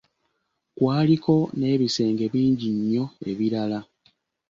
Kwaliko 0.77 1.35
n'ebisenge 1.57 2.25
bingi 2.33 2.69
nnyo 2.77 3.05
ebiralala. 3.29 3.79